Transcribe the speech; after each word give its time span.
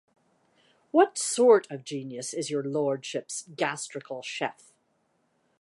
What 0.89 1.19
sort 1.19 1.69
of 1.69 1.83
genius 1.83 2.33
is 2.33 2.49
your 2.49 2.63
Lordship's 2.63 3.43
gastrical 3.55 4.23
chef? 4.23 4.73